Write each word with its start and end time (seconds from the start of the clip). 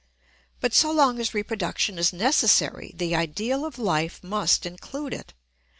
But 0.61 0.73
so 0.73 0.91
long 0.91 1.19
as 1.19 1.35
reproduction 1.35 1.99
is 1.99 2.11
necessary 2.11 2.91
the 2.95 3.15
ideal 3.15 3.63
of 3.65 3.77
life 3.77 4.23
must 4.23 4.65
include 4.65 5.13
it. 5.13 5.35